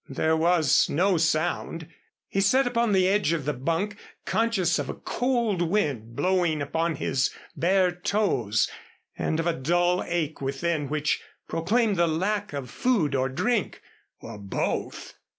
There 0.09 0.35
was 0.35 0.89
no 0.89 1.17
sound. 1.17 1.87
He 2.27 2.41
sat 2.41 2.65
upon 2.65 2.91
the 2.91 3.07
edge 3.07 3.33
of 3.33 3.45
the 3.45 3.53
bunk, 3.53 3.97
conscious 4.25 4.79
of 4.79 4.89
a 4.89 4.95
cold 4.95 5.61
wind 5.61 6.15
blowing 6.15 6.59
upon 6.59 6.95
his 6.95 7.29
bare 7.55 7.91
toes 7.91 8.67
and 9.15 9.39
of 9.39 9.45
a 9.45 9.53
dull 9.53 10.03
ache 10.07 10.41
within 10.41 10.89
which 10.89 11.21
proclaimed 11.47 11.97
the 11.97 12.07
lack 12.07 12.51
of 12.51 12.71
food 12.71 13.13
or 13.13 13.29
drink, 13.29 13.79
or 14.21 14.39
both. 14.39 15.13